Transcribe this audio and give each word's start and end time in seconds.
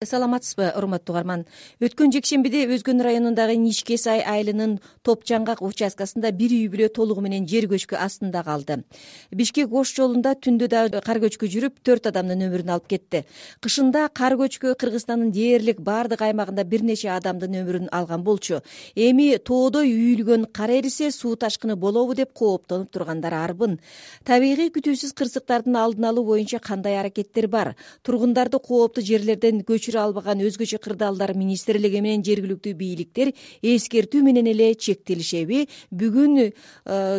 саламатсызбы 0.00 0.70
урматтуу 0.80 1.12
угарман? 1.12 1.42
Өткөн 1.84 2.08
жекшембиде 2.14 2.62
өзгөн 2.72 3.02
районундагы 3.04 3.52
ничке 3.60 3.98
сай 4.00 4.22
айылынын 4.24 4.78
топ 5.04 5.26
жаңгак 5.28 5.58
участкасында 5.60 6.30
бир 6.32 6.54
үй 6.56 6.70
бүлө 6.72 6.86
толугу 6.88 7.20
менен 7.20 7.44
жер 7.44 7.66
көчкү 7.68 7.98
астында 8.00 8.40
калды. 8.46 8.78
Бишкек 9.28 9.68
ош 9.68 9.92
жолунда 9.92 10.32
түндө 10.40 10.70
дагы 10.72 11.02
кар 11.04 11.20
көчкү 11.20 11.50
жүрүп 11.52 11.82
төрт 11.84 12.08
адамдын 12.08 12.46
өмүрүн 12.46 12.72
алып 12.72 12.86
кетти. 12.88 13.26
Кышында 13.60 14.06
кар 14.08 14.38
көчкү 14.40 14.72
кыргызстандын 14.80 15.34
дээрлик 15.36 15.84
баардык 15.84 16.24
аймагында 16.24 16.64
бир 16.64 16.80
нече 16.80 17.12
адамдын 17.12 17.60
өмүрүн 17.60 17.92
алган 17.92 18.24
болчу. 18.24 18.62
Эми 18.96 19.36
тоодой 19.36 19.92
үйүлгөн 19.92 20.48
кар 20.48 20.72
эрисе 20.78 21.10
суу 21.12 21.34
ташкыны 21.36 21.76
болобу 21.76 22.16
деп 22.16 22.32
кооптонуп 22.32 22.88
тургандар 22.88 23.36
арбын. 23.36 23.76
Табигый 24.24 24.72
күтүүсүз 24.72 25.12
кырсыктардын 25.12 25.76
алдын 25.76 26.08
алуу 26.08 26.24
боюнча 26.24 26.56
кандай 26.58 26.96
аракеттер 26.96 27.52
бар? 27.52 27.74
Тургундарды 28.00 28.56
кооптуу 28.64 29.04
жерлерден 29.04 29.60
албаган 29.98 30.40
өзгөчө 30.44 30.78
кырдаалдар 30.78 31.34
министрлиги 31.34 32.00
менен 32.00 32.22
жергиликтүү 32.26 32.74
бийликтер 32.78 33.32
эскертүү 33.62 34.22
менен 34.22 34.46
эле 34.46 34.74
чектелишеби. 34.74 35.66
Бүгүн 35.90 36.38
э, 36.40 36.50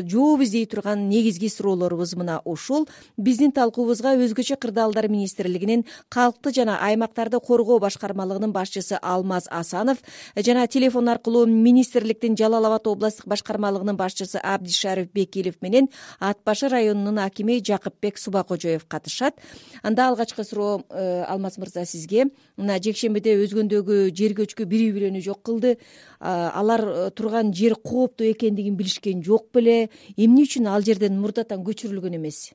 жооп 0.07 0.45
издей 0.45 0.65
турган 0.65 1.07
негизги 1.09 1.49
суроолорубуз 1.49 2.15
мына 2.15 2.39
ушул 2.45 2.87
биздин 3.17 3.51
талкуубузга 3.51 4.15
өзгөчө 4.15 4.57
кырдаалдар 4.61 5.09
министрлигинин 5.11 5.85
калкты 6.09 6.53
жана 6.55 6.77
аймактарды 6.85 7.39
коргоо 7.39 7.79
башкармалыгынын 7.79 8.53
башчысы 8.53 8.99
алмаз 9.01 9.47
асанов 9.51 10.01
жана 10.35 10.67
телефон 10.67 11.09
аркылуу 11.09 11.45
министрликтин 11.45 12.37
жалал 12.37 12.65
абад 12.65 12.87
областтык 12.87 13.27
башкармалыгынын 13.27 13.97
башчысы 13.97 14.37
абдишариф 14.37 15.11
бекилов 15.13 15.61
менен 15.61 15.89
ат 16.19 16.39
башы 16.45 16.69
районунун 16.69 17.19
акими 17.19 17.59
жакыпбек 17.59 18.17
субакожоев 18.17 18.85
катышат. 18.85 19.35
Анда 19.83 20.09
алгачкы 20.09 20.43
суроо 20.43 20.83
э, 20.89 21.23
алмаз 21.27 21.57
мырза 21.57 21.85
сизге 21.85 22.25
мына 22.61 22.77
жекшембиде 22.83 23.33
өзгөндөгү 23.43 23.97
жер 24.15 24.35
көчкү 24.37 24.67
бир 24.69 24.85
үй 24.87 25.21
жок 25.25 25.41
кылды. 25.43 25.77
Алар 26.19 26.83
э, 26.85 27.09
турган 27.11 27.51
жер 27.53 27.75
кооптуу 27.75 28.29
экендигин 28.31 28.77
билишкен 28.77 29.23
жок 29.23 29.49
беле. 29.53 29.89
Эмне 30.15 30.45
үчүн 30.45 30.69
ал 30.69 30.85
жерден 30.85 31.19
мурдатан 31.19 31.65
көчүрүлгөн 31.65 32.19
эмес? 32.19 32.51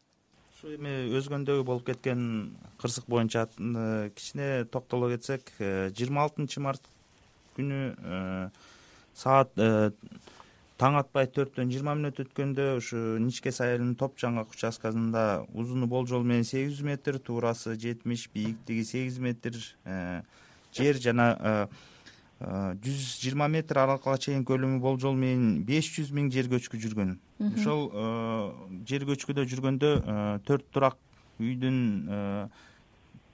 Ушу 0.54 0.74
эми 0.76 1.10
өзгөндөгү 1.18 1.66
болуп 1.66 1.86
кеткен 1.90 2.56
кырсык 2.80 3.08
боюнча 3.10 3.48
э, 3.58 4.10
кичине 4.14 4.64
токтоло 4.70 5.10
кетсек 5.10 5.50
э, 5.58 5.90
жыйырма 5.90 6.26
алтынчы 6.26 6.62
март 6.62 6.82
күнү 7.56 8.50
саат 9.16 9.54
таң 10.80 10.98
атпай 11.00 11.28
төрттөн 11.32 11.70
жыйырма 11.72 11.94
мүнөт 11.96 12.18
өткөндө 12.26 12.66
ушу 12.76 12.98
ничке 13.22 13.52
сай 13.54 13.72
айылынын 13.72 13.96
топ 13.96 14.18
жаңгак 14.20 14.52
участкасында 14.52 15.22
узуну 15.56 15.88
болжол 15.88 16.24
менен 16.24 16.44
сегиз 16.44 16.76
жүз 16.76 16.84
метр 16.84 17.16
туурасы 17.16 17.78
жетимиш 17.80 18.26
бийиктиги 18.34 18.84
сегиз 18.84 19.16
метр 19.18 19.56
э, 19.56 20.20
жер 20.76 21.00
жана 21.00 21.30
э, 21.32 21.54
э, 22.40 22.74
жүз 22.84 23.08
жыйырма 23.22 23.48
метр 23.48 23.80
аралыкка 23.80 24.18
чейин 24.20 24.44
көлөмү 24.44 24.82
болжол 24.84 25.16
менен 25.16 25.64
беш 25.64 25.88
жүз 25.96 26.12
миң 26.12 26.28
жер 26.34 26.52
көчкү 26.52 26.80
жүргөн. 26.84 27.16
Ошол 27.56 27.88
жер 28.88 29.08
көчкүдө 29.08 29.48
жүргөндө 29.48 29.92
төрт 30.44 30.68
турак 30.76 31.00
үйдүн 31.40 31.80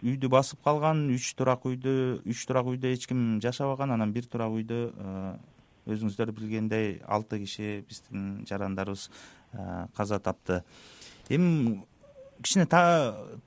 үйдү 0.02 0.30
басып 0.30 0.62
калган 0.62 1.08
үч 1.14 1.34
турак 1.38 1.66
үйдү 1.66 2.22
үч 2.22 2.46
турак 2.46 2.70
үйдө 2.70 2.94
эч 2.94 3.06
ким 3.10 3.40
жашабаган 3.42 3.94
анан 3.94 4.14
бир 4.14 4.30
турак 4.30 4.54
үйдө 4.54 4.86
өзүңүздөр 5.86 6.32
билгендей 6.32 7.00
алты 7.06 7.40
киши 7.42 7.84
биздин 7.88 8.44
жарандарыбыз 8.48 9.08
каза 9.96 10.18
тапты. 10.20 10.62
Эми 11.28 11.82
кичине 12.42 12.66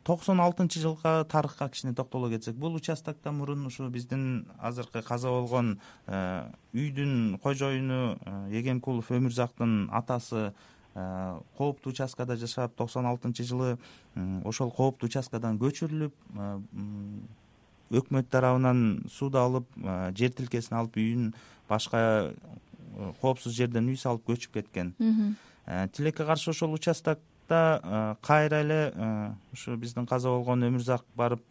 токсон 0.03 0.39
алтынчы 0.39 0.79
жылкы 0.79 1.25
тарыхка 1.29 1.67
кичине 1.69 1.93
токтоло 1.93 2.29
кетсек 2.29 2.55
бул 2.55 2.75
участоктон 2.75 3.37
мурун 3.37 3.65
ушу 3.65 3.89
биздин 3.89 4.47
азыркы 4.59 5.01
каза 5.01 5.29
болгон 5.29 5.79
үйдүн 6.07 7.37
кожоюну 7.43 8.17
эгемкулов 8.51 9.11
өмүрзактын 9.11 9.89
атасы 9.91 10.53
кооптуу 10.95 11.91
участкада 11.91 12.37
жашап 12.39 12.75
токсон 12.75 13.05
алтынчы 13.05 13.43
жылы 13.43 13.77
ошол 14.45 14.71
кооптуу 14.71 15.09
участкадан 15.09 15.59
көчүрүлүп 15.59 16.13
өкмөт 17.91 18.29
тарабынан 18.29 19.03
суду 19.11 19.37
алып 19.37 19.67
жер 20.17 20.33
тилкесин 20.33 20.77
алып 20.77 20.97
үйүн 20.97 21.33
башка 21.69 22.33
коопсуз 23.21 23.55
жерден 23.55 23.89
үй 23.91 23.97
салып 23.99 24.25
көчүп 24.29 24.59
кеткен. 24.59 24.93
Тилекке 25.93 26.25
каршы 26.25 26.51
ошол 26.51 26.73
участокто 26.73 27.25
э, 27.49 28.15
кайра 28.21 28.61
эле 28.61 29.33
ушу 29.53 29.75
биздин 29.77 30.05
каза 30.05 30.29
болгон 30.29 30.63
өмүрзак 30.67 31.03
барып 31.17 31.41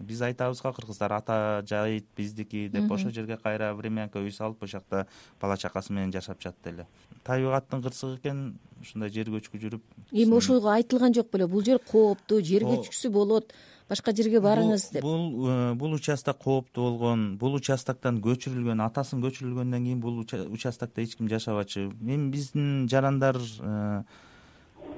биз 0.00 0.22
айтабыз 0.22 0.62
го 0.62 0.72
кыргыздар 0.72 1.12
ата 1.12 1.62
жайыт 1.66 2.06
биздики 2.16 2.68
деп 2.68 2.90
ошол 2.90 3.10
жерге 3.10 3.36
кайра 3.36 3.74
времянка 3.74 4.22
үй 4.22 4.30
салып 4.32 4.62
ошол 4.62 4.80
жакта 4.80 5.06
бала 5.40 5.56
чакасы 5.56 5.92
менен 5.92 6.12
жашап 6.12 6.40
жатты 6.40 6.70
эле. 6.70 6.86
Табигаттын 7.24 7.82
кырсыгы 7.82 8.16
экен 8.18 8.58
ушундай 8.80 9.10
жер 9.10 9.30
көчкү 9.34 9.60
жүрүп. 9.60 9.82
Эми 10.12 10.34
ошого 10.34 10.72
айтылган 10.72 11.14
жок 11.14 11.30
беле 11.32 11.46
бул 11.46 11.64
жер 11.64 11.78
кооптуу 11.78 12.40
жер 12.40 12.62
көчкүсү 12.62 13.10
болот 13.10 13.52
башка 13.88 14.14
жерге 14.16 14.40
барыңыз 14.40 14.88
деп. 14.94 15.02
бул 15.04 15.48
э, 15.48 15.74
бул 15.74 15.92
участок 15.92 16.38
кооптуу 16.42 16.90
болгон 16.90 17.36
бул 17.38 17.54
участоктон 17.58 18.20
көчүрүлгөн 18.24 18.80
атасын 18.86 19.22
көчүрүлгөндөн 19.24 19.84
кийин 19.84 20.00
бул 20.00 20.22
участокто 20.24 21.02
эч 21.02 21.16
ким 21.16 21.28
жашабачу 21.28 21.90
эми 22.00 22.30
биздин 22.32 22.88
жарандар 22.88 23.36
э, 23.36 24.02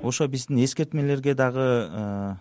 ошо 0.02 0.28
биздин 0.28 0.62
эскертмелерге 0.64 1.34
дагы 1.34 1.66
э, 1.90 2.34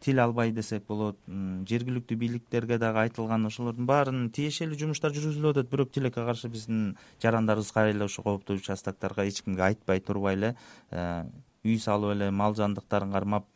тил 0.00 0.20
албай 0.20 0.50
десек 0.52 0.84
болот 0.88 1.18
жергиликтүү 1.26 2.18
бийликтерге 2.18 2.78
дагы 2.78 3.06
айтылган 3.06 3.46
ошолордун 3.46 3.86
баарын 3.86 4.28
тиешелүү 4.34 4.78
жумуштар 4.82 5.14
жүргүзүлүп 5.14 5.54
атат 5.54 5.70
бирок 5.70 5.94
тилекке 5.94 6.26
каршы 6.26 6.50
биздин 6.50 6.96
жарандарыбыз 7.22 7.72
кайра 7.72 7.94
эле 7.94 8.10
ушул 8.10 8.26
кооптуу 8.26 8.58
участокторго 8.58 9.24
эч 9.26 9.42
кимге 9.42 9.70
айтпай 9.70 10.00
турбай 10.00 10.34
эле 10.34 10.54
үй 11.66 11.78
салып 11.82 12.14
эле 12.14 12.30
мал 12.30 12.54
жандыктарын 12.54 13.12
кармап 13.12 13.46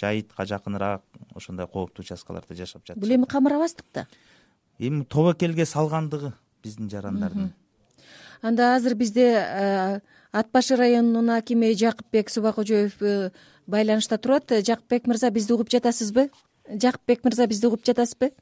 жайытка 0.00 0.46
жакыныраак 0.48 1.02
ошондой 1.36 1.68
кооптуу 1.68 2.04
участкаларда 2.04 2.54
жашап 2.54 2.86
жатышат. 2.86 3.02
Бул 3.02 3.14
эми 3.14 3.28
камырабастык 3.28 3.86
да. 3.94 4.06
Эми 4.78 5.04
тобокелге 5.04 5.66
салгандыгы 5.66 6.32
биздин 6.62 6.90
жарандардын. 6.90 7.52
Анда 8.42 8.74
азыр 8.76 8.94
бизде 8.94 9.26
э, 9.36 10.00
ат 10.32 10.50
башы 10.52 10.76
районунун 10.76 11.30
акими 11.30 11.72
жакыпбек 11.74 12.30
субакожоев 12.30 13.00
э, 13.02 13.30
байланышта 13.66 14.18
турат. 14.18 14.48
Жакыпбек 14.48 15.06
мырза 15.06 15.30
бизди 15.30 15.52
угуп 15.52 15.70
жатасызбы? 15.70 16.30
Жакыпбек 16.68 17.24
мырза 17.24 17.46
бизди 17.46 17.66
угуп 17.66 17.84
жатасызбы 17.84 18.32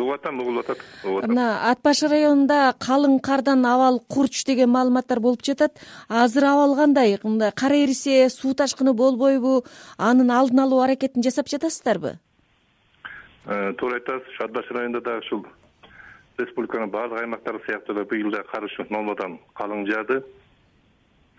угуп 0.00 0.14
атам 0.14 0.40
угулуп 0.40 0.64
атат 0.64 0.82
угуп 1.04 1.18
атам 1.18 1.34
мына 1.34 1.46
ат 1.70 1.82
башы 1.84 2.08
районунда 2.08 2.74
калың 2.80 3.20
кардан 3.20 3.64
абал 3.66 4.00
курч 4.08 4.44
деген 4.44 4.70
маалыматтар 4.70 5.20
болуп 5.20 5.44
жатат. 5.44 5.78
Азыр 6.08 6.44
абал 6.44 6.76
кандай? 6.76 7.18
Мындай 7.22 7.52
кар 7.52 7.72
эрисе 7.72 8.28
суу 8.30 8.54
ташкыны 8.54 8.92
болбойбу 8.92 9.64
анын 9.98 10.30
алдын 10.30 10.64
алуу 10.64 10.80
аракетин 10.80 11.22
жасап 11.22 11.48
жатасыздарбы? 11.48 12.18
Э, 13.46 13.72
туура 13.78 13.96
айтасыз 13.96 14.28
ушу 14.28 14.44
ат 14.44 14.52
башы 14.52 14.74
районунда 14.74 15.00
дагы 15.00 15.24
ушул 15.24 15.46
республиканын 16.38 16.90
баардык 16.90 17.20
аймактары 17.20 17.60
сыяктуу 17.66 17.96
эле 17.96 18.04
быйыл 18.04 18.30
да 18.30 18.42
кар 18.42 18.64
ушу 18.64 18.86
нормадан 18.90 19.38
калың 19.54 19.86
жаады. 19.86 20.22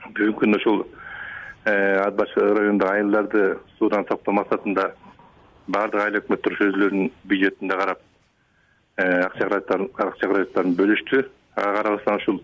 Бүгүнкү 0.06 0.40
күндө 0.46 0.58
ушул 0.58 0.86
э, 1.66 1.98
ат 2.06 2.16
башы 2.16 2.40
районундагы 2.40 2.94
айылдарды 2.98 3.60
суудан 3.78 4.06
сактоо 4.10 4.34
максатында 4.34 4.92
баардык 5.68 6.02
айыл 6.02 6.22
өкмөттөр 6.22 6.58
ушу 6.58 6.70
өзүлөрүнүн 6.72 7.12
бюджетинде 7.24 7.78
карап 7.78 8.02
акча 9.26 9.46
каражаттарын 9.46 9.90
акча 9.98 10.28
каражаттарын 10.28 10.76
бөлүштү. 10.80 11.24
Ага 11.56 11.78
карабастан 11.78 12.20
ушул 12.22 12.42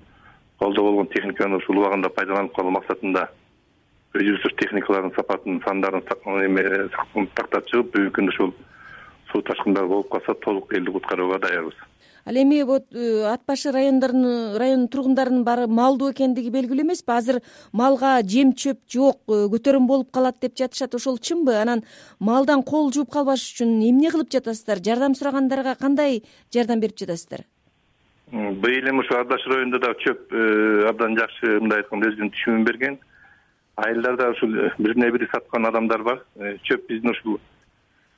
колдо 0.60 0.84
болгон 0.84 1.08
техниканы 1.14 1.58
ушул 1.62 1.80
убагында 1.82 2.10
пайдаланып 2.10 2.56
калуу 2.56 2.74
максатында 2.76 3.28
өзүбүз 4.18 4.56
техникалардын 4.62 5.14
сапатын 5.16 5.62
сандарын 5.66 6.04
эме 6.46 6.64
тактап 7.36 7.68
чыгып 7.70 7.94
бүгүнкү 7.94 8.16
күндө 8.18 8.34
ушул 8.34 8.54
суу 9.32 9.42
ташкындары 9.50 9.88
болуп 9.88 10.10
калса 10.12 10.34
толук 10.46 10.74
элди 10.74 10.92
куткарууга 10.92 11.40
даярбыз 11.46 11.78
ал 12.28 12.36
эми 12.36 12.62
вот 12.64 12.94
э, 12.94 13.24
ат 13.24 13.42
башы 13.48 13.72
райондорунун 13.72 14.58
райондун 14.58 14.90
тургундарынын 14.90 15.44
баары 15.46 15.68
малдуу 15.68 16.12
экендиги 16.12 16.52
белгилүү 16.52 16.84
эмеспи 16.84 17.14
азыр 17.16 17.40
малга 17.72 18.20
жем 18.22 18.52
чөп 18.52 18.82
жок 18.92 19.22
э, 19.32 19.48
көтөрүм 19.54 19.88
болуп 19.88 20.12
калат 20.12 20.36
деп 20.42 20.58
жатышат 20.58 20.96
ошол 20.96 21.20
чынбы? 21.20 21.56
Анан 21.56 21.84
малдан 22.20 22.64
кол 22.64 22.92
жууп 22.92 23.14
калбаш 23.14 23.46
үчүн 23.54 23.80
эмне 23.80 24.12
кылып 24.12 24.32
жатасыздар? 24.34 24.84
Жардам 24.84 25.16
сурагандарга 25.16 25.76
кандай 25.80 26.24
жардам 26.54 26.82
берип 26.82 27.00
жатасыздар? 27.00 27.46
Быйыл 28.32 28.90
эми 28.92 29.06
ушу 29.06 29.16
ат 29.16 29.30
башы 29.32 29.48
районунда 29.48 29.80
дагы 29.80 30.04
чөп 30.04 30.34
э, 30.34 30.88
абдан 30.90 31.16
жакшы 31.16 31.62
мындай 31.62 31.80
айтканда 31.80 32.10
өзүнүн 32.12 32.34
түшүмүн 32.36 32.66
берген. 32.68 32.98
Айылдарда 33.78 34.34
ушул 34.34 34.52
бирине 34.80 35.14
бири 35.16 35.30
саткан 35.32 35.70
адамдар 35.70 36.04
бар. 36.04 36.26
Чөп 36.68 36.90
биздин 36.90 37.14
ушул 37.14 37.40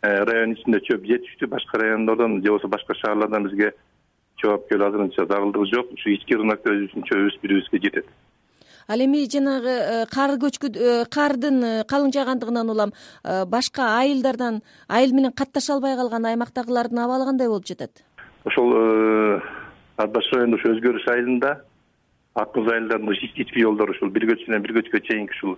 райондун 0.02 0.56
ичинде 0.56 0.80
чөп 0.88 1.06
жетиштүү 1.06 1.50
башка 1.52 1.78
райондордон 1.78 2.40
же 2.42 2.48
болбосо 2.48 2.72
башка 2.72 2.96
шаардардан 2.96 3.44
бизге 3.50 3.74
чоп 4.41 4.65
келүү 4.69 4.88
азырынча 4.88 5.25
зарылдыгы 5.30 5.69
жок. 5.71 5.94
Ушу 5.94 6.12
ички 6.15 6.38
рынокто 6.38 6.74
өзүбүздүн 6.74 7.06
чөбүбүз 7.09 7.38
бири 7.41 7.53
бирибизге 7.59 7.81
жетет. 7.83 8.09
Ал 8.89 9.03
эми 9.06 9.25
жанагы 9.30 9.69
э, 9.69 10.06
кар 10.09 10.33
көчкү 10.41 10.71
э, 10.74 11.06
кардын 11.13 11.86
калың 11.89 12.13
жаагандыгынан 12.15 12.71
улам 12.74 12.94
башка 13.51 13.91
айылдардан 14.00 14.62
айыл 14.88 15.13
менен 15.13 15.31
катташа 15.31 15.75
албай 15.75 15.95
калган 15.95 16.25
аймактагылардын 16.25 17.03
абалы 17.03 17.27
кандай 17.30 17.47
болуп 17.47 17.68
жатат? 17.69 18.01
Ошол 18.45 18.74
ат 19.97 20.12
баш 20.12 20.31
районунда 20.33 20.57
ушу 20.57 20.74
өзгөрүш 20.74 21.06
айылында 21.13 21.59
ак 22.36 22.56
муз 22.56 22.71
айылдарында 22.74 23.13
ички 23.13 23.62
жолдор 23.62 23.94
ушул 23.94 24.09
бир 24.09 24.25
көчкүнөн 24.31 24.65
бир 24.65 24.80
көчкө 24.80 25.03
чейинки 25.06 25.38
ушул 25.38 25.57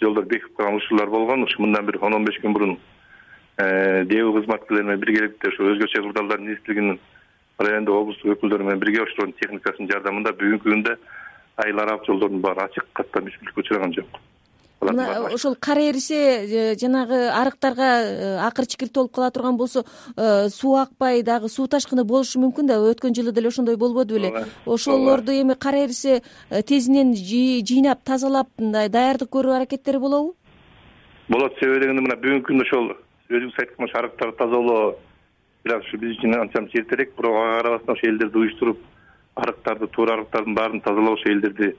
жолдор 0.00 0.24
бекип 0.30 0.54
калган 0.56 0.78
учурлар 0.78 1.10
болгон. 1.10 1.42
Ушу 1.44 1.62
мындан 1.62 1.86
бир 1.86 1.98
он 2.04 2.14
он 2.14 2.24
беш 2.24 2.38
күн 2.38 2.54
мурун 2.54 2.78
деб 3.58 4.34
кызматкерлери 4.36 4.84
менен 4.84 5.00
биргеликте 5.00 5.48
ушу 5.48 5.66
өзгөчө 5.72 6.02
кырдаалдар 6.06 6.40
министрлигинин 6.40 7.00
райондок 7.66 8.02
облусттук 8.02 8.36
өкүлдөрү 8.36 8.66
менен 8.66 8.80
бирге 8.82 9.04
ошолордун 9.04 9.36
техникасынын 9.40 9.92
жардамында 9.92 10.34
бүгүнкү 10.40 10.70
күндө 10.70 10.96
айыл 11.64 11.84
аралык 11.84 12.08
жолдордун 12.08 12.42
баары 12.44 12.66
ачык 12.66 12.88
каттан 12.96 13.28
мүшкүлүккө 13.28 13.64
учураган 13.64 13.94
жок. 13.96 14.20
Мына 14.80 15.28
ошол 15.28 15.56
кар 15.60 15.78
эрисе 15.78 16.16
э, 16.16 16.74
жанагы 16.80 17.28
арыктарга 17.28 17.88
э, 18.00 18.38
акыр 18.46 18.66
чикир 18.66 18.88
толуп 18.88 19.12
кала 19.12 19.30
турган 19.30 19.58
болсо 19.58 19.84
э, 20.16 20.48
суу 20.48 20.76
акпай 20.80 21.22
дагы 21.22 21.50
суу 21.52 21.66
ташкыны 21.68 22.04
болушу 22.04 22.40
мүмкүн 22.40 22.66
да. 22.66 22.78
Өткөн 22.80 23.14
жылы 23.14 23.32
деле 23.32 23.48
ошондой 23.48 23.76
болбоду 23.76 24.14
беле. 24.14 24.46
Ошолорду 24.64 25.32
эми 25.32 25.54
кар 25.54 25.74
эрисе 25.74 26.22
тезинен 26.48 27.12
жыйнап 27.14 28.00
тазалап 28.04 28.48
мындай 28.56 28.88
даярдык 28.88 29.28
көрүү 29.28 29.58
аракеттери 29.58 29.98
болобу? 29.98 30.34
Болот 31.28 31.60
себеби 31.60 31.84
дегенде 31.84 32.00
мына 32.00 32.16
бүгүнкү 32.16 32.48
күндө 32.48 32.64
ошол 32.64 32.90
өзүңүз 33.28 33.60
айткан 33.60 33.84
ошо 33.84 34.00
арыктарды 34.00 34.38
тазалоо 34.38 34.96
бир 35.64 35.76
аз 35.76 35.84
ушу 35.84 35.98
биз 35.98 36.16
үчүн 36.16 36.38
анча 36.40 36.60
мынча 36.60 36.78
эртерээк 36.80 37.14
бирок 37.16 37.36
ага 37.36 37.60
карабастан 37.60 37.94
ошо 37.94 38.06
элдерди 38.06 38.38
уюштуруп 38.38 38.78
арыктарды 39.36 39.86
туура 39.86 40.14
арыктардын 40.14 40.54
баарын 40.54 40.80
тазалап 40.80 41.18
ошо 41.18 41.28
элдерди 41.28 41.74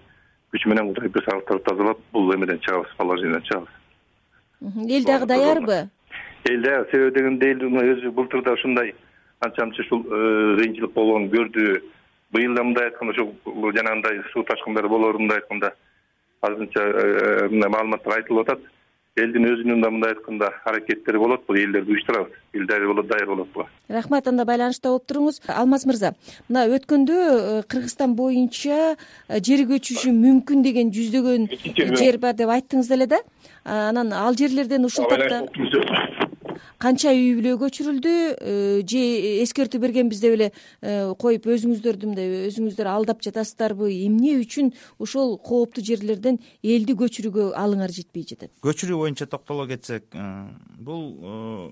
күч 0.54 0.68
менен 0.68 0.94
кудайып 0.94 1.13
буюрса 1.13 1.36
арыктарды 1.36 1.63
тазалап 1.69 2.00
бул 2.13 2.33
эмеден 2.36 2.60
чыгабыз 2.60 2.95
положенияден 2.98 3.48
чыгабыз. 3.48 3.69
Эл 4.62 5.06
дагы 5.06 5.25
даярбы 5.25 5.89
эл 6.50 6.62
даяр 6.62 6.88
себеби 6.92 7.19
дегенде 7.19 7.51
эл 7.51 7.62
өзү 7.95 8.12
былтыр 8.12 8.44
да 8.44 8.54
ушундай 8.54 8.94
анча 9.39 9.66
мынча 9.66 9.81
ушул 9.81 10.06
э, 10.06 10.56
кыйынчылык 10.57 10.94
болгонун 10.94 11.30
көрдү. 11.30 11.81
Быйыл 12.31 12.56
да 12.56 12.63
мындай 12.63 12.86
айтканда 12.86 13.13
ушул 13.13 13.34
жанагындай 13.75 14.22
суу 14.31 14.44
ташкындары 14.44 14.89
болоору 14.89 15.19
мындай 15.19 15.39
айтканда 15.39 15.74
азырынча 16.42 16.81
э, 16.81 17.50
мындай 17.50 17.69
маалыматтар 17.69 18.18
айтылып 18.18 18.50
атат 18.50 18.62
элдин 19.19 19.48
өзүнүн 19.50 19.81
да 19.84 19.90
мындай 19.92 20.13
айтканда 20.16 20.52
аракеттери 20.66 21.19
болот 21.19 21.44
бул 21.48 21.58
элдерди 21.60 21.92
уюштурабыз. 21.92 22.31
Эл 22.54 22.66
даяр 22.68 22.88
болот 23.28 23.52
буга 23.54 23.68
рахмат 23.92 24.28
анда 24.28 24.46
байланышта 24.46 24.90
болуп 24.90 25.06
туруңуз. 25.08 25.42
Алмаз 25.48 25.86
мырза 25.86 26.13
мына 26.48 26.66
өткөндө 26.78 27.18
э, 27.18 27.63
кыргызстан 27.68 28.16
боюнча 28.16 28.96
э, 28.96 29.40
жер 29.44 29.66
көчүшү 29.69 30.13
мүмкүн 30.16 30.63
деген 30.63 30.92
жүздөгөн 30.96 31.50
жер 32.00 32.19
бар 32.24 32.36
деп 32.40 32.52
айттыңыз 32.56 32.92
эле 32.96 33.08
да? 33.12 33.22
Анан 33.63 34.13
ал 34.13 34.36
жерлерден 34.36 34.86
ушул 34.86 35.10
тапта 35.10 35.44
канча 36.81 37.12
үй 37.13 37.36
бүлө 37.38 37.57
көчүрүлдү 37.62 38.12
э, 38.12 38.54
же 38.89 39.01
эскертүү 39.44 39.81
бергенбиз 39.83 40.22
деп 40.24 40.33
эле 40.38 40.48
э, 40.50 41.13
коюп 41.22 41.45
өзүңүздөрдү 41.54 42.10
мындай 42.10 42.48
өзүңүздөр 42.48 42.89
алдап 42.89 43.22
жатасыздарбы? 43.22 43.92
Эмне 44.07 44.33
үчүн 44.42 44.72
ошол 45.01 45.36
кооптуу 45.45 45.86
жерлерден 45.86 46.39
элди 46.63 46.95
көчүрүүгө 46.98 47.51
алыңар 47.62 47.94
жетпей 47.94 48.25
жатат? 48.33 48.54
Көчүрүү 48.66 48.98
боюнча 49.04 49.30
токтоло 49.30 49.68
кетсек 49.69 50.10
э, 50.18 50.25
бул 50.81 51.69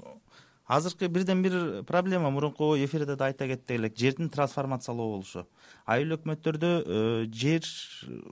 азыркы 0.70 1.10
бирден 1.10 1.42
бир 1.42 1.84
проблема. 1.90 2.30
Мурунку 2.30 2.76
эфирде 2.78 3.16
да 3.18 3.32
айта 3.32 3.50
кеттик 3.50 3.80
элек 3.80 3.98
жердин 3.98 4.30
трансформациялоо 4.30 5.16
болушу. 5.16 5.48
Айыл 5.90 6.20
өкмөттөрдө 6.20 6.74
жер 7.34 7.66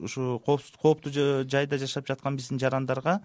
ушу 0.06 0.38
кооптуу 0.46 1.10
жайда 1.42 1.82
жашап 1.82 2.06
жаткан 2.06 2.38
биздин 2.38 2.62
жарандарга 2.62 3.18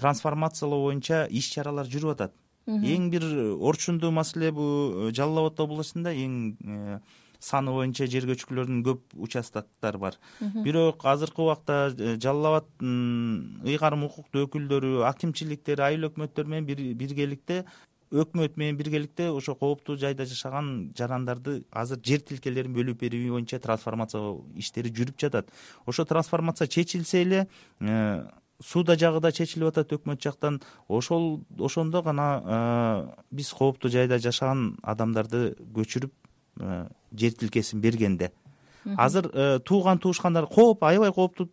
трансформациялоо 0.00 0.86
боюнча 0.88 1.26
иш 1.30 1.52
чаралар 1.54 1.88
жүрүп 1.90 2.16
атат. 2.16 2.36
Эң 2.70 3.08
бир 3.10 3.24
орчундуу 3.58 4.12
маселе 4.14 4.52
бул 4.54 5.08
э, 5.08 5.10
жалал 5.16 5.46
абад 5.46 5.60
областында 5.64 6.12
эң 6.14 6.36
э, 6.60 6.98
саны 7.40 7.72
боюнча 7.74 8.06
жер 8.10 8.28
көчкүлөрүнүн 8.28 8.82
көп 8.86 9.16
участоктор 9.26 9.98
бар. 9.98 10.18
Бирок 10.64 11.04
азыркы 11.08 11.42
убакта 11.42 11.78
э, 11.90 12.16
жалал 12.22 12.52
абаддын 12.52 13.64
ыйгарым 13.66 14.04
укуктуу 14.06 14.46
өкүлдөрү 14.46 15.06
акимчиликтер 15.08 15.82
айыл 15.88 16.10
өкмөттөр 16.10 16.52
менен 16.52 16.68
биргеликте 17.00 17.64
өкмөт 18.10 18.56
менен 18.58 18.76
биргеликте 18.76 19.28
ошо 19.30 19.54
кооптуу 19.54 19.96
жайда 19.96 20.26
жашаган 20.26 20.90
жарандарды 20.98 21.60
азыр 21.70 22.00
жер 22.02 22.22
тилкелерин 22.26 22.74
бөлүп 22.74 23.04
берүү 23.04 23.36
боюнча 23.36 23.60
трансформация 23.62 24.34
иштери 24.58 24.90
жүрүп 24.90 25.18
жатат. 25.18 25.50
Ошо 25.86 26.04
трансформация 26.04 26.66
чечилсе 26.66 27.22
эле 27.22 27.46
сууда 28.62 28.96
жагы 28.98 29.20
да 29.20 29.32
чечилип 29.32 29.68
атат 29.68 29.92
өкмөт 29.92 30.22
жактан. 30.22 30.60
Ошол 30.88 31.44
ошондо 31.58 32.02
гана 32.02 32.28
э, 32.44 33.24
биз 33.30 33.52
кооптуу 33.52 33.90
жайда 33.90 34.18
жашаган 34.18 34.76
адамдарды 34.82 35.56
көчүрүп 35.74 36.12
э, 36.60 36.86
жер 37.12 37.32
тилкесин 37.32 37.80
бергенде 37.80 38.32
азыр 38.96 39.30
э, 39.32 39.58
тууган 39.64 39.98
туушкандар 39.98 40.46
кооп 40.46 40.84
аябай 40.84 41.12
кооптуу 41.12 41.48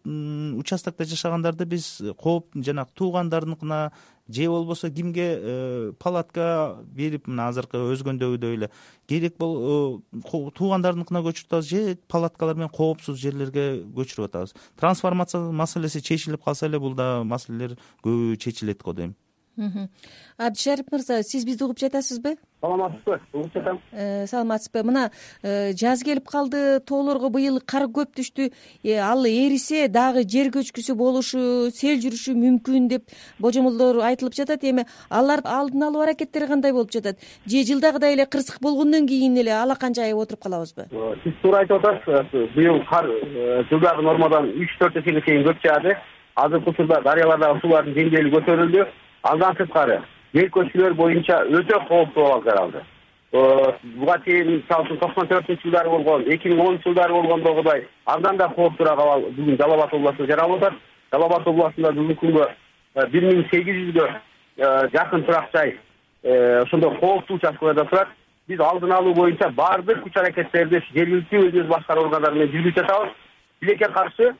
участокто 0.59 1.05
жашагандарды 1.05 1.65
биз 1.65 2.01
кооп 2.21 2.47
жанагы 2.55 2.91
туугандарыныкына 2.95 3.91
же 4.27 4.47
болбосо 4.49 4.89
кимге 4.89 5.27
э, 5.39 5.91
палатка 5.99 6.77
берип 6.83 7.27
мына 7.27 7.49
азыркы 7.49 7.77
өзгөндөгүдөй 7.93 8.55
эле 8.55 8.71
керек 9.07 9.37
бол 9.37 10.01
э, 10.01 10.49
туугандарыныкына 10.55 11.23
көчүрүп 11.27 11.51
атабыз 11.51 11.69
же 11.69 11.97
палаткалар 12.07 12.55
менен 12.55 12.73
коопсуз 12.73 13.19
жерлерге 13.19 13.83
көчүрүп 13.95 14.29
атабыз. 14.29 14.55
Трансформация 14.79 15.41
маселеси 15.51 16.01
чечилип 16.01 16.43
калса 16.43 16.67
эле 16.67 16.79
бул 16.79 16.95
да 16.95 17.23
маселелер 17.23 17.77
көбү 18.03 18.37
чечилет 18.37 18.83
го 18.83 18.93
дейм 18.93 19.15
абдишарип 19.57 20.91
мырза 20.91 21.23
сиз 21.23 21.45
бизди 21.45 21.63
угуп 21.63 21.79
жатасызбы? 21.79 22.37
Саламатсызбы 22.61 23.19
угуп 23.33 23.53
жатам. 23.53 23.79
Э, 23.91 24.25
саламатсызбы. 24.27 24.83
Мына 24.83 25.11
э, 25.43 25.73
жаз 25.73 26.03
келип 26.03 26.27
калды 26.29 26.79
тоолорго 26.79 27.29
быйыл 27.29 27.59
кар 27.65 27.87
көп 27.89 28.13
түштү. 28.17 28.51
Э, 28.83 28.97
ал 28.97 29.25
эрисе 29.25 29.87
дагы 29.87 30.23
жер 30.23 30.51
көчкүсү 30.53 30.95
болушу 30.95 31.69
сел 31.73 31.97
жүрүшү 32.01 32.35
мүмкүн 32.37 32.87
деп 32.89 33.09
божомолдор 33.39 34.01
айтылып 34.05 34.33
жатат. 34.37 34.63
Эми 34.63 34.85
алардын 35.09 35.53
алдын 35.53 35.87
алуу 35.89 36.01
аракеттери 36.01 36.47
кандай 36.47 36.73
болуп 36.73 36.91
жатат? 36.91 37.17
Же 37.45 37.63
жылдагыдай 37.63 38.13
эле 38.13 38.25
кырсык 38.25 38.61
болгондон 38.61 39.07
кийин 39.07 39.37
эле 39.37 39.53
алакан 39.53 39.93
жайып 39.93 40.17
отуруп 40.17 40.43
калабызбы? 40.43 40.87
Сиз 41.23 41.33
туура 41.41 41.61
айтып 41.61 41.85
атасыз 41.85 42.53
быйыл 42.55 42.83
кар 42.89 43.09
жылдагы 43.69 44.01
нормадан 44.01 44.49
үч 44.53 44.77
төрт 44.79 44.97
эсеге 45.01 45.21
чейин 45.25 45.45
көп 45.45 45.61
жаады 45.65 45.97
азыркы 46.37 46.69
учурда 46.69 47.01
дарыялардагы 47.01 47.61
суулардын 47.61 47.95
деңгээли 47.97 48.33
көтөрүлдү 48.33 48.85
андан 49.31 49.57
сырткары 49.57 50.01
жер 50.33 50.51
көчкүлөр 50.55 50.93
боюнча 50.93 51.41
өтө 51.47 51.81
кооптуу 51.87 52.25
абал 52.25 52.43
жаралды 52.43 52.83
буга 53.31 54.17
чейин 54.25 54.51
мисалы 54.55 54.85
үчүн 54.85 54.99
токсон 55.01 55.27
төртүнчү 55.27 55.63
жылдары 55.67 55.89
болгон 55.89 56.23
эки 56.31 56.47
миң 56.47 56.61
онунчу 56.63 56.89
жылдары 56.89 57.13
болгондогудай 57.13 57.83
андан 58.05 58.37
да 58.37 58.47
кооптуураак 58.55 58.99
абал 58.99 59.25
бүгүн 59.35 59.57
жалал 59.59 59.81
абад 59.81 59.93
областында 59.93 60.31
жаралып 60.31 60.63
атат. 60.63 60.79
Жалал 61.11 61.25
абад 61.27 61.47
областында 61.47 61.91
бүгүнкү 61.91 62.19
күнгө 62.21 62.45
э, 62.47 63.07
бир 63.11 63.27
миң 63.27 63.43
сегиз 63.51 63.81
жүзгө 63.81 64.07
э, 64.07 64.87
жакын 64.95 65.25
турак 65.27 65.51
жай 65.53 65.75
э, 66.23 66.61
ошондой 66.61 66.95
кооптуу 66.99 67.35
участкаларда 67.35 67.85
турат. 67.85 68.15
Биз 68.47 68.59
алдын 68.63 68.95
алуу 68.95 69.13
боюнча 69.13 69.49
баардык 69.49 70.05
күч 70.05 70.19
аракеттерди 70.21 70.79
жергиликтүү 70.93 71.49
өзүбүз 71.49 71.67
башкаруу 71.67 72.07
органдары 72.07 72.39
менен 72.39 72.53
жүргүзүп 72.53 72.79
жатабыз. 72.79 73.15
Тилекке 73.59 73.91
каршы 73.91 74.33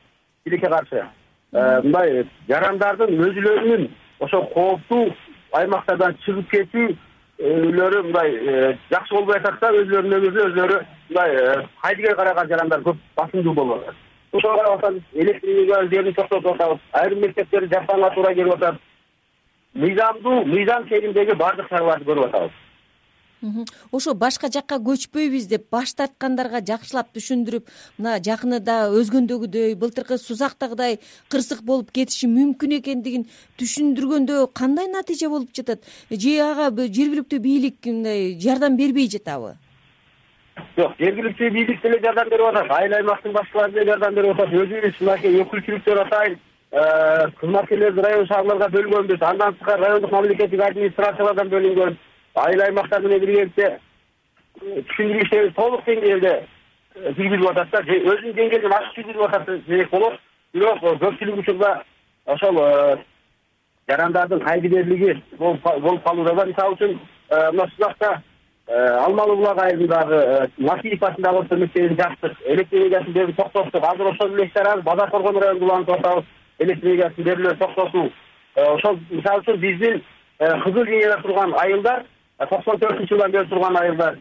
тилекке 0.44 0.70
каршы. 0.72 1.04
Мындай 1.52 2.24
жарандардын 2.48 3.20
өзүлөрүнүн 3.20 3.88
ошол 4.20 4.46
кооптуу 4.54 5.14
аймактардан 5.52 6.16
чыгып 6.24 6.50
кетүүлөрү 6.54 8.02
мындай 8.08 8.34
э, 8.34 8.76
жакшы 8.90 9.14
болбой 9.14 9.38
атат 9.38 9.60
да 9.60 9.72
өзүлөрүнүн 9.72 10.18
өмүрүнө 10.18 10.50
өзүлөрү 10.50 10.82
мындай 11.08 11.36
э, 11.36 11.64
кайдыгер 11.82 12.16
караган 12.16 12.48
жарандар 12.48 12.84
көп 12.86 13.02
басымдуу 13.16 13.54
болуп 13.54 13.82
атат 13.82 14.04
ошого 14.32 14.56
карабастан 14.56 15.02
электр 15.14 15.48
энергиянын 15.48 16.14
токтотуп 16.14 16.54
атабыз 16.54 16.78
айрым 16.92 17.20
мектептерди 17.20 17.74
жапканга 17.74 18.10
туура 18.14 18.34
келип 18.34 18.54
атат. 18.54 18.80
Мыйзамдуу 19.74 20.44
мыйзам 20.44 20.88
чегиндеги 20.88 21.36
баардык 21.36 21.68
чараларды 21.68 22.04
көрүп 22.04 22.26
атабыз 22.28 22.50
ошо 23.92 24.14
башка 24.14 24.48
жакка 24.50 24.78
көчпөйбүз 24.82 25.46
деп 25.50 25.68
баш 25.70 25.92
тарткандарга 25.98 26.60
жакшылап 26.66 27.12
түшүндүрүп 27.14 27.68
мына 27.98 28.16
жакыныда 28.24 28.88
өзгөндөгүдөй 28.98 29.76
былтыркы 29.78 30.18
сузактагыдай 30.18 30.98
кырсык 31.30 31.62
болуп 31.62 31.92
кетиши 31.94 32.26
мүмкүн 32.26 32.78
экендигин 32.80 33.28
түшүндүргөндө 33.60 34.48
кандай 34.54 34.90
натыйжа 34.90 35.30
болуп 35.30 35.54
жатат? 35.54 35.86
Же 36.10 36.34
ага 36.42 36.70
жергиликтүү 36.74 37.38
бийлик 37.38 37.78
мындай 37.86 38.34
жардам 38.42 38.76
бербей 38.76 39.08
жатабы? 39.08 39.54
Жок 40.76 40.98
жергиликтүү 40.98 41.50
бийлик 41.54 41.82
деле 41.82 42.02
жардам 42.02 42.28
берип 42.30 42.50
атат. 42.50 42.70
Айыл 42.80 42.98
аймактын 42.98 43.32
башчылары 43.32 43.72
деле 43.72 43.92
жардам 43.92 44.14
берип 44.14 44.34
атат. 44.34 44.54
Өзүбүз 44.54 45.00
мынакей 45.00 45.40
өкүлчүлүктөр 45.44 46.02
атайын 46.04 46.36
э, 46.72 47.30
кызматкерлерди 47.40 48.02
район 48.02 48.26
шаарларга 48.26 48.68
бөлгөнбүз 48.74 49.22
андан 49.30 49.54
сырткары 49.54 49.84
райондук 49.86 50.12
мамлекеттик 50.12 50.64
администрациялардан 50.70 51.52
бөлүнгөн 51.54 51.98
айыл 52.44 52.62
аймактар 52.62 53.02
менен 53.02 53.20
биргеликте 53.24 53.68
түшүндүрүү 54.60 55.24
иштерибиз 55.24 55.54
толук 55.56 55.84
деңгээлде 55.86 56.34
жүргүзүп 57.18 57.50
атат 57.52 57.70
да. 57.72 57.82
Өзүнүн 57.82 58.34
деңгээлинен 58.38 58.76
ашык 58.78 58.96
жүргүзүп 58.98 59.26
атат 59.28 59.68
демек 59.68 59.90
болот. 59.90 60.18
Бирок 60.54 60.80
көпчүлүк 61.02 61.42
учурда 61.44 61.74
ошол 62.26 62.58
жарандардын 63.88 64.40
кайгы 64.46 65.20
болуп 65.38 66.04
калууда 66.04 66.34
да. 66.34 66.46
Мисалы 66.46 66.74
үчүн 66.74 66.98
мына 67.30 67.68
сузакта 67.74 68.22
алмалы 68.68 69.36
булак 69.36 69.62
айылындагы 69.62 70.50
масиев 70.58 71.02
атындагы 71.02 71.38
орто 71.38 71.56
мектебин 71.56 71.96
жаптык 71.96 72.36
электр 72.44 72.76
энергиясын 72.76 73.14
берүүнү 73.14 73.36
токтоттук 73.36 73.84
азыр 73.84 74.10
ошол 74.10 74.34
эле 74.34 74.46
иштер 74.46 74.82
базар 74.82 75.10
коргон 75.10 75.40
районунда 75.40 75.64
улантып 75.64 75.94
атабыз 75.98 76.24
электр 76.58 76.86
энергиясын 76.86 77.24
берүүлөрү 77.24 77.58
токтотуу 77.62 78.10
ошол 78.74 78.98
мисалы 79.10 79.40
үчүн 79.40 79.60
биздин 79.62 80.02
кызыл 80.38 80.84
линияда 80.84 81.22
турган 81.22 81.54
айылдар 81.62 82.04
токсон 82.38 82.78
төртүнчү 82.78 83.14
жылдан 83.14 83.32
бери 83.32 83.48
турган 83.48 83.76
айылдар 83.76 84.18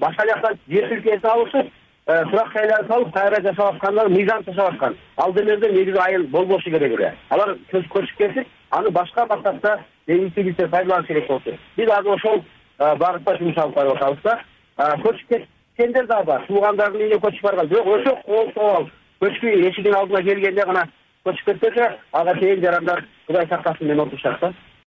башка 0.00 0.26
жактан 0.26 0.58
жер 0.68 0.88
тилкесин 0.88 1.30
алышып 1.30 1.72
сурак 2.06 2.52
жайларды 2.52 2.88
салып 2.88 3.12
кайра 3.14 3.40
жашап 3.42 3.74
аткандар 3.74 4.08
мыйзам 4.08 4.42
жашап 4.44 4.72
аткан 4.72 4.96
ал 5.16 5.32
демелде 5.32 5.70
негизи 5.72 5.98
айыл 5.98 6.26
болбошу 6.26 6.70
керек 6.70 6.98
эле. 6.98 7.14
Алар 7.30 7.56
көчүп 7.72 8.16
кетип 8.18 8.46
аны 8.70 8.90
башка 8.90 9.26
максатта 9.26 9.78
негизгиче 10.06 10.68
пайдаланыш 10.68 11.06
керек 11.06 11.28
болчу 11.28 11.56
биз 11.76 11.88
азыр 11.90 12.14
ошол 12.14 12.44
багытта 12.78 13.36
жумуш 13.38 13.56
алып 13.56 13.74
барып 13.76 13.96
атабыз 13.96 14.22
да. 14.24 14.40
Көчүп 14.76 15.28
кеткендер 15.28 16.06
дагы 16.06 16.26
бар. 16.26 16.44
Туугандардын 16.46 17.00
үйүнө 17.00 17.20
көчүп 17.22 17.42
барган. 17.42 17.68
Бирок 17.68 17.86
кооптуу 18.26 18.68
абал 18.68 18.90
көчкү 19.22 19.54
эшигинин 19.70 19.96
алдына 19.96 20.22
келгенде 20.22 20.66
гана 20.66 20.84
көчүп 21.24 21.60
кетсе 21.62 21.88
ага 22.12 22.34
чейин 22.38 22.60
жарандар 22.60 23.04
кудай 23.26 23.46
сактасын 23.48 23.86
менен 23.86 24.00
отурушат 24.00 24.40
да 24.40 24.52